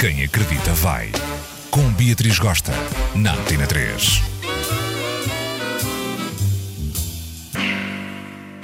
[0.00, 1.12] Quem acredita vai.
[1.70, 2.72] Com Beatriz Gosta,
[3.14, 4.22] na Antena 3.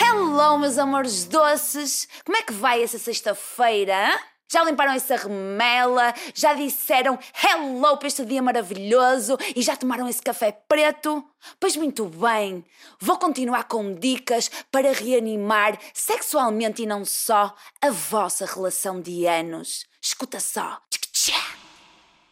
[0.00, 2.06] Hello, meus amores doces!
[2.24, 4.16] Como é que vai essa sexta-feira?
[4.48, 6.14] Já limparam essa remela?
[6.32, 9.36] Já disseram hello para este dia maravilhoso?
[9.56, 11.24] E já tomaram esse café preto?
[11.58, 12.64] Pois muito bem,
[13.00, 19.84] vou continuar com dicas para reanimar sexualmente e não só a vossa relação de anos.
[20.00, 20.80] Escuta só.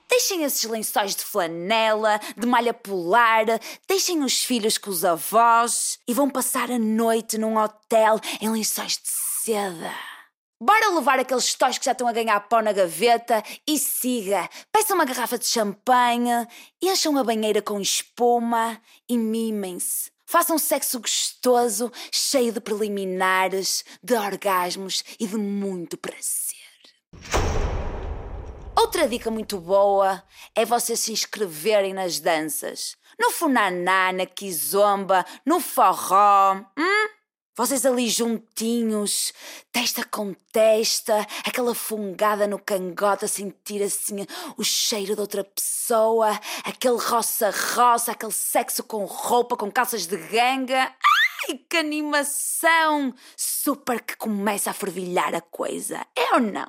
[0.09, 3.47] Deixem esses lençóis de flanela, de malha polar,
[3.89, 8.93] deixem os filhos com os avós e vão passar a noite num hotel em lençóis
[8.93, 9.95] de seda.
[10.61, 14.49] Bora levar aqueles tóis que já estão a ganhar pó na gaveta e siga.
[14.71, 16.47] Peçam uma garrafa de champanhe,
[16.81, 20.13] encham a banheira com espuma e mimem-se.
[20.25, 27.72] Façam sexo gostoso, cheio de preliminares, de orgasmos e de muito prazer.
[28.83, 30.21] Outra dica muito boa
[30.57, 32.97] é vocês se inscreverem nas danças.
[33.17, 36.57] No funaná, na kizomba, no forró.
[36.77, 37.09] Hum?
[37.57, 39.33] Vocês ali juntinhos,
[39.71, 46.39] testa com testa, aquela fungada no cangote a sentir assim o cheiro de outra pessoa,
[46.65, 50.93] aquele roça-roça, aquele sexo com roupa, com calças de ganga.
[51.49, 53.15] Ai, que animação!
[53.37, 56.67] Super que começa a fervilhar a coisa, é ou não?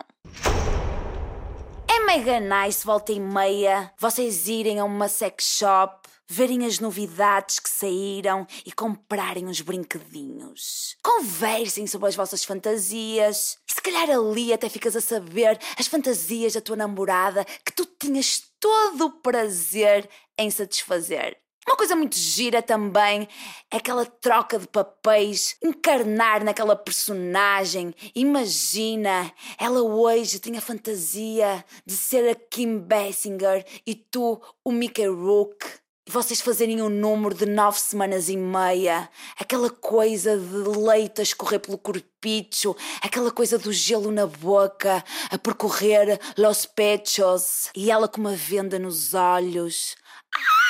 [2.04, 7.60] É mega nice, volta e meia, vocês irem a uma sex shop, verem as novidades
[7.60, 10.98] que saíram e comprarem uns brinquedinhos.
[11.02, 13.58] Conversem sobre as vossas fantasias.
[13.68, 17.86] E se calhar ali até ficas a saber as fantasias da tua namorada que tu
[17.86, 21.38] tinhas todo o prazer em satisfazer.
[21.74, 23.28] Uma coisa muito gira também
[23.72, 27.96] é aquela troca de papéis, encarnar naquela personagem.
[28.14, 35.08] Imagina, ela hoje tinha a fantasia de ser a Kim Basinger e tu o Mickey
[35.08, 35.66] Rourke.
[36.06, 39.10] E vocês fazerem um número de nove semanas e meia,
[39.40, 45.38] aquela coisa de leite a escorrer pelo corpicho, aquela coisa do gelo na boca, a
[45.40, 49.96] percorrer los pechos, e ela com uma venda nos olhos.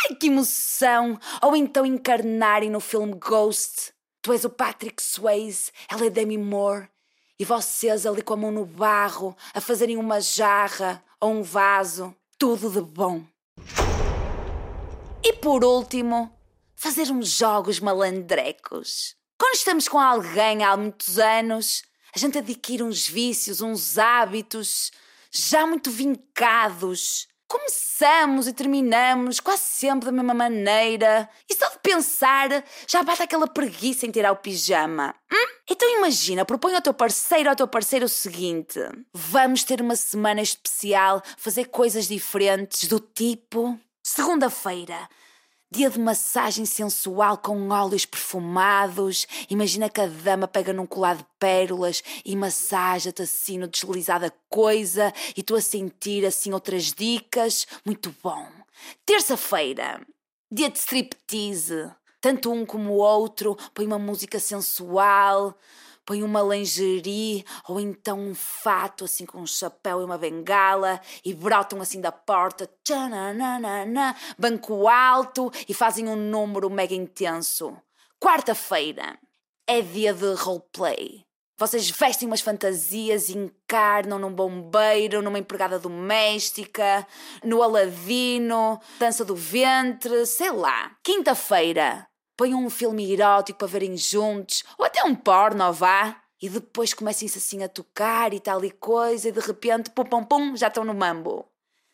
[0.10, 1.18] Ai, que emoção!
[1.42, 3.94] Ou então encarnarem no filme Ghost.
[4.22, 6.90] Tu és o Patrick Swayze, ela é Demi Moore.
[7.40, 12.16] E vocês ali com a mão no barro, a fazerem uma jarra ou um vaso.
[12.38, 13.24] Tudo de bom.
[15.24, 16.38] E por último,
[16.76, 19.16] fazer uns jogos malandrecos.
[19.38, 21.84] Quando estamos com alguém há muitos anos,
[22.14, 24.92] a gente adquire uns vícios, uns hábitos
[25.32, 27.28] já muito vincados.
[27.54, 31.30] Começamos e terminamos quase sempre da mesma maneira.
[31.48, 32.50] E só de pensar
[32.88, 35.14] já bate aquela preguiça em tirar o pijama.
[35.32, 35.48] Hum?
[35.70, 38.80] Então imagina, propõe ao teu parceiro ou ao teu parceiro o seguinte:
[39.14, 43.80] vamos ter uma semana especial, fazer coisas diferentes, do tipo.
[44.02, 45.08] Segunda-feira.
[45.74, 49.26] Dia de massagem sensual com óleos perfumados.
[49.50, 55.12] Imagina que a dama pega num colar de pérolas e massagea-te assim no deslizada coisa
[55.36, 57.66] e tu a sentir assim outras dicas.
[57.84, 58.46] Muito bom.
[59.04, 60.00] Terça-feira.
[60.52, 61.90] Dia de striptease.
[62.22, 65.58] Tanto um como o outro põe uma música sensual,
[66.06, 71.34] põe uma lingerie ou então um fato assim com um chapéu e uma bengala e
[71.34, 77.76] brotam assim da porta, tchananana, banco alto e fazem um número mega intenso.
[78.20, 79.18] Quarta-feira
[79.68, 81.26] é dia de roleplay.
[81.58, 87.08] Vocês vestem umas fantasias e encarnam num bombeiro, numa empregada doméstica,
[87.44, 90.92] no aladino, dança do ventre, sei lá.
[91.04, 96.22] Quinta-feira, ponham um filme erótico para verem juntos, ou até um porno, vá.
[96.42, 100.24] E depois comecem-se assim a tocar e tal e coisa, e de repente, pum pum
[100.24, 101.48] pum, já estão no mambo.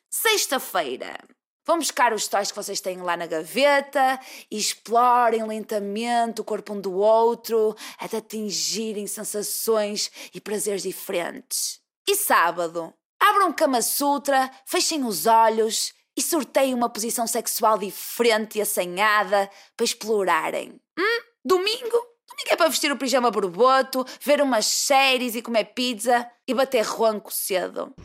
[0.10, 1.20] Sexta-feira,
[1.64, 4.20] vão buscar os toys que vocês têm lá na gaveta
[4.50, 11.80] e explorem lentamente o corpo um do outro até atingirem sensações e prazeres diferentes.
[12.08, 18.62] E sábado, abram Kama Sutra, fechem os olhos e sorteiem uma posição sexual diferente e
[18.62, 20.78] assanhada para explorarem.
[20.98, 21.22] Hum?
[21.46, 21.98] Domingo?
[22.28, 26.86] Domingo é para vestir o pijama borboto, ver umas séries e comer pizza e bater
[26.86, 27.96] ronco cedo.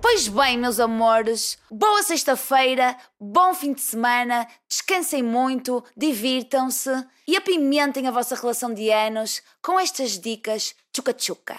[0.00, 6.90] Pois bem, meus amores, boa sexta-feira, bom fim de semana, descansem muito, divirtam-se
[7.26, 11.58] e apimentem a vossa relação de anos com estas dicas tchuca-tchuca.